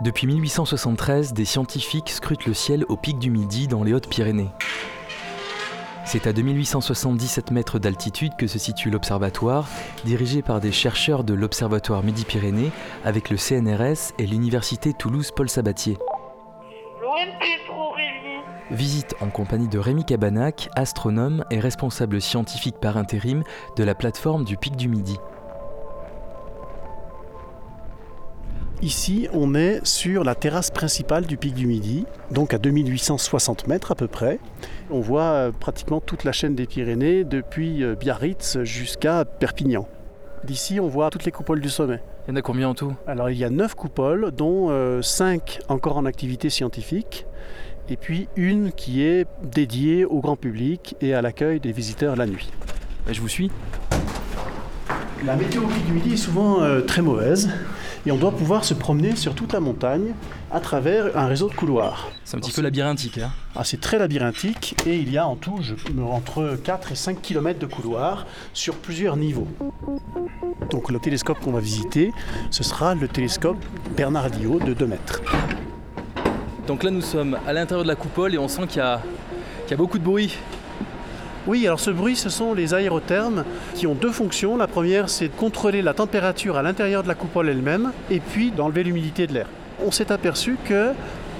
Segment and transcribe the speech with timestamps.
[0.00, 4.50] Depuis 1873, des scientifiques scrutent le ciel au pic du Midi dans les Hautes-Pyrénées.
[6.04, 9.68] C'est à 2877 mètres d'altitude que se situe l'observatoire,
[10.04, 12.70] dirigé par des chercheurs de l'Observatoire Midi-Pyrénées
[13.04, 15.98] avec le CNRS et l'Université Toulouse-Paul Sabatier.
[18.70, 23.42] Visite en compagnie de Rémi Cabanac, astronome et responsable scientifique par intérim
[23.76, 25.18] de la plateforme du Pic du Midi.
[28.80, 33.90] Ici, on est sur la terrasse principale du pic du Midi, donc à 2860 mètres
[33.90, 34.38] à peu près.
[34.88, 39.88] On voit euh, pratiquement toute la chaîne des Pyrénées, depuis euh, Biarritz jusqu'à Perpignan.
[40.44, 42.00] D'ici, on voit toutes les coupoles du sommet.
[42.28, 42.94] Il y en a combien en tout?
[43.08, 44.70] Alors, il y a 9 coupoles, dont
[45.02, 47.26] 5 euh, encore en activité scientifique,
[47.88, 52.26] et puis une qui est dédiée au grand public et à l'accueil des visiteurs la
[52.26, 52.48] nuit.
[53.10, 53.50] Je vous suis
[55.26, 57.50] La météo au pic du Midi est souvent très mauvaise
[58.06, 60.14] et on doit pouvoir se promener sur toute la montagne
[60.50, 62.10] à travers un réseau de couloirs.
[62.24, 63.18] C'est un petit peu labyrinthique.
[63.18, 65.58] Hein ah, c'est très labyrinthique et il y a en tout
[66.02, 69.48] entre 4 et 5 km de couloirs sur plusieurs niveaux.
[70.70, 72.12] Donc le télescope qu'on va visiter,
[72.50, 73.58] ce sera le télescope
[73.96, 75.22] Bernard Bernardino de 2 mètres.
[76.66, 79.74] Donc là nous sommes à l'intérieur de la coupole et on sent qu'il y, y
[79.74, 80.36] a beaucoup de bruit.
[81.48, 83.42] Oui, alors ce bruit, ce sont les aérothermes
[83.74, 84.58] qui ont deux fonctions.
[84.58, 88.50] La première, c'est de contrôler la température à l'intérieur de la coupole elle-même et puis
[88.50, 89.46] d'enlever l'humidité de l'air.
[89.82, 90.92] On s'est aperçu que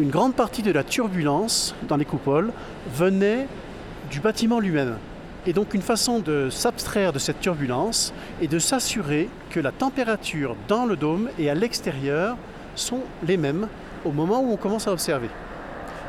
[0.00, 2.50] une grande partie de la turbulence dans les coupoles
[2.94, 3.46] venait
[4.10, 4.96] du bâtiment lui-même.
[5.46, 10.56] Et donc une façon de s'abstraire de cette turbulence est de s'assurer que la température
[10.66, 12.38] dans le dôme et à l'extérieur
[12.74, 13.68] sont les mêmes
[14.06, 15.28] au moment où on commence à observer.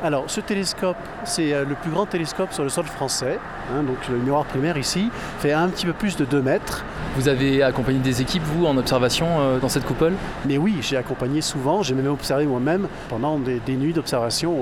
[0.04, 3.38] Alors, ce télescope, c'est euh, le plus grand télescope sur le sol français.
[3.72, 6.84] Hein, donc, le miroir primaire ici fait un petit peu plus de 2 mètres.
[7.14, 10.14] Vous avez accompagné des équipes, vous, en observation euh, dans cette coupole?
[10.44, 11.84] Mais oui, j'ai accompagné souvent.
[11.84, 14.56] J'ai même observé moi-même pendant des, nuits d'observation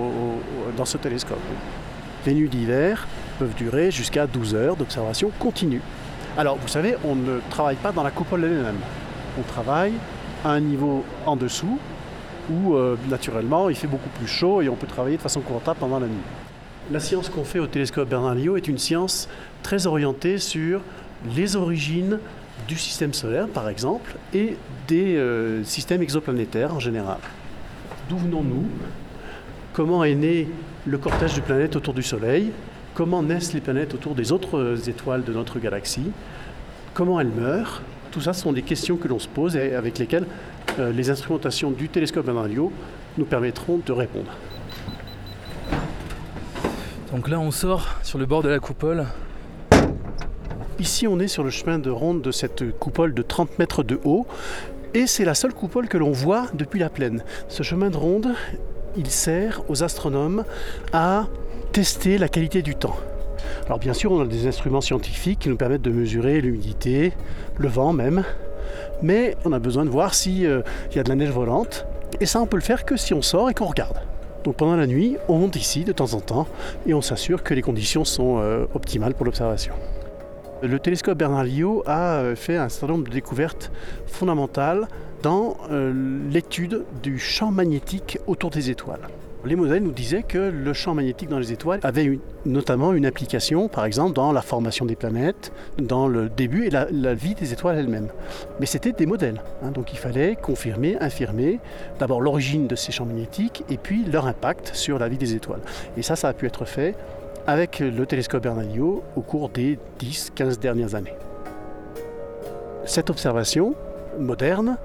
[0.76, 1.40] dans ce télescope.
[2.26, 5.80] Les nuits d'hiver peuvent durer jusqu'à 12 heures d'observation continue.
[6.36, 8.78] Alors, vous savez, on ne travaille pas dans la coupole elle-même.
[9.38, 9.94] On travaille
[10.44, 11.78] à un niveau en dessous,
[12.50, 15.78] où euh, naturellement il fait beaucoup plus chaud et on peut travailler de façon confortable
[15.80, 16.26] pendant la nuit.
[16.90, 19.28] La science qu'on fait au télescope Bernard-Lyot est une science
[19.62, 20.80] très orientée sur
[21.36, 22.18] les origines
[22.66, 24.56] du système solaire par exemple et
[24.88, 27.18] des euh, systèmes exoplanétaires en général.
[28.08, 28.66] D'où venons-nous?
[29.72, 30.48] Comment est né
[30.86, 32.50] le cortège de planètes autour du Soleil?
[32.94, 36.10] Comment naissent les planètes autour des autres euh, étoiles de notre galaxie?
[36.92, 37.82] Comment elles meurent?
[38.10, 40.26] Tout ça sont des questions que l'on se pose et avec lesquelles
[40.78, 42.72] les instrumentations du télescope Bernard-Lyot
[43.18, 44.30] nous permettront de répondre.
[47.12, 49.06] Donc là, on sort sur le bord de la coupole.
[50.78, 53.98] Ici, on est sur le chemin de ronde de cette coupole de 30 mètres de
[54.04, 54.26] haut.
[54.94, 57.22] Et c'est la seule coupole que l'on voit depuis la plaine.
[57.48, 58.34] Ce chemin de ronde,
[58.96, 60.44] il sert aux astronomes
[60.92, 61.26] à
[61.72, 62.96] tester la qualité du temps.
[63.66, 67.12] Alors bien sûr, on a des instruments scientifiques qui nous permettent de mesurer l'humidité,
[67.58, 68.24] le vent même,
[69.02, 70.62] mais on a besoin de voir s'il euh,
[70.94, 71.86] y a de la neige volante.
[72.20, 74.00] Et ça, on peut le faire que si on sort et qu'on regarde.
[74.44, 76.46] Donc pendant la nuit, on monte ici de temps en temps
[76.86, 79.74] et on s'assure que les conditions sont euh, optimales pour l'observation.
[80.62, 83.70] Le télescope Bernard-Lyot a euh, fait un certain nombre de découvertes
[84.06, 84.88] fondamentales
[85.22, 85.58] dans
[86.30, 89.06] l'étude du champ magnétique autour des étoiles.
[89.44, 93.68] Les modèles nous disaient que le champ magnétique dans les étoiles avait notamment une application,
[93.68, 97.78] par exemple, dans la formation des planètes, dans le début et la, vie des étoiles
[97.78, 98.08] elles-mêmes.
[98.60, 101.58] Mais c'était des modèles, hein, donc il fallait confirmer, infirmer
[101.98, 105.60] d'abord l'origine de ces champs magnétiques et puis leur impact sur la vie des étoiles.
[105.96, 106.94] Et ça, ça a pu être fait
[107.46, 111.14] avec le télescope Bernalio au cours des 10-15 dernières années.
[112.84, 113.74] Cette observation
[114.18, 114.76] moderne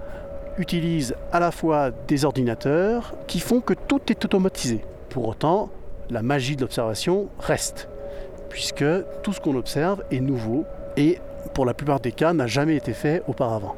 [0.57, 4.83] utilise à la fois des ordinateurs qui font que tout est automatisé.
[5.09, 5.69] Pour autant,
[6.09, 7.89] la magie de l'observation reste,
[8.49, 8.85] puisque
[9.23, 10.65] tout ce qu'on observe est nouveau
[10.97, 11.19] et
[11.53, 13.75] pour la plupart des cas n'a jamais été fait auparavant.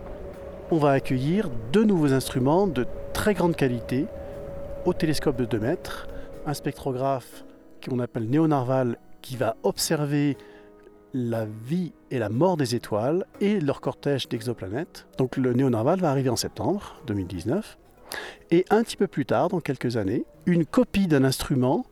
[0.71, 4.05] On va accueillir deux nouveaux instruments de très grande qualité
[4.85, 6.07] au télescope de 2 mètres,
[6.45, 7.43] un spectrographe
[7.85, 10.37] qu'on appelle Néonarval qui va observer
[11.17, 15.07] la vie et la mort des étoiles et leur cortège d'exoplanètes.
[15.17, 17.77] Donc le Néonarval va arriver en septembre 2019.
[18.51, 21.85] Et un petit peu plus tard, dans quelques années, une copie d'un instrument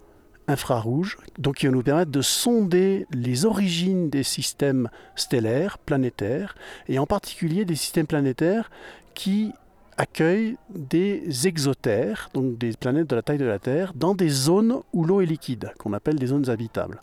[0.48, 6.56] infrarouge, donc qui va nous permettre de sonder les origines des systèmes stellaires, planétaires,
[6.88, 8.70] et en particulier des systèmes planétaires
[9.16, 9.54] qui
[9.98, 14.82] accueillent des exotères, donc des planètes de la taille de la Terre, dans des zones
[14.94, 17.02] où l'eau est liquide, qu'on appelle des zones habitables.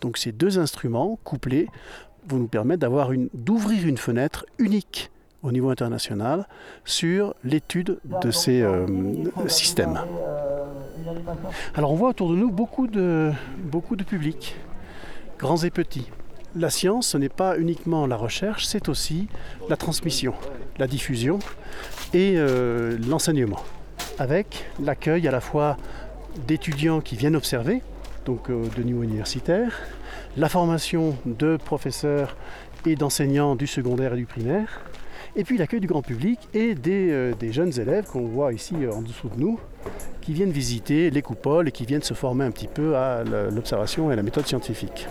[0.00, 1.68] Donc ces deux instruments couplés
[2.28, 2.88] vont nous permettre
[3.34, 5.10] d'ouvrir une fenêtre unique
[5.42, 6.46] au niveau international
[6.84, 8.86] sur l'étude de ces euh,
[9.48, 9.98] systèmes.
[11.74, 13.32] Alors on voit autour de nous beaucoup de,
[13.64, 14.56] beaucoup publics,
[15.38, 16.08] grands et petits.
[16.54, 19.28] La science, ce n'est pas uniquement la recherche, c'est aussi
[19.68, 20.34] la transmission,
[20.78, 21.38] la diffusion
[22.12, 23.62] et euh, l'enseignement,
[24.18, 25.76] avec l'accueil à la fois
[26.46, 27.82] d'étudiants qui viennent observer,
[28.24, 29.78] donc euh, de niveau universitaire,
[30.36, 32.36] la formation de professeurs
[32.86, 34.80] et d'enseignants du secondaire et du primaire,
[35.36, 38.92] et puis l'accueil du grand public et des, euh, jeunes élèves qu'on voit ici euh,
[38.92, 39.58] en dessous de nous,
[40.20, 44.10] qui viennent visiter les coupoles et qui viennent se former un petit peu à l'observation
[44.10, 45.08] et à la méthode scientifique.